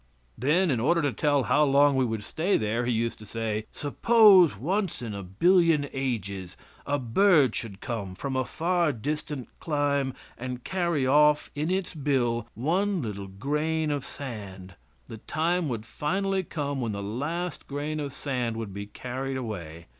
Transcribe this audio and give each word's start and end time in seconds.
Then, 0.35 0.71
in 0.71 0.79
order 0.79 1.03
to 1.03 1.11
tell 1.11 1.43
how 1.43 1.63
long 1.63 1.95
we 1.95 2.05
would 2.05 2.23
stay 2.23 2.57
there, 2.57 2.87
he 2.87 2.91
used 2.91 3.19
to 3.19 3.25
say: 3.27 3.67
"Suppose 3.71 4.57
once 4.57 5.03
in 5.03 5.13
a 5.13 5.21
billion 5.21 5.87
ages 5.93 6.57
a 6.87 6.97
bird 6.97 7.53
should 7.53 7.81
come 7.81 8.15
from 8.15 8.35
a 8.35 8.43
far 8.43 8.93
distant 8.93 9.47
clime 9.59 10.15
and 10.39 10.63
carry 10.63 11.05
off 11.05 11.51
in 11.53 11.69
its 11.69 11.93
bill 11.93 12.47
one 12.55 13.03
little 13.03 13.27
grain 13.27 13.91
of 13.91 14.03
sand, 14.03 14.73
the 15.07 15.17
time 15.17 15.69
would 15.69 15.85
finally 15.85 16.41
come 16.41 16.81
when 16.81 16.93
the 16.93 17.03
last 17.03 17.67
grain 17.67 17.99
of 17.99 18.11
sand 18.11 18.57
would 18.57 18.73
be 18.73 18.87
carried 18.87 19.37
away. 19.37 19.85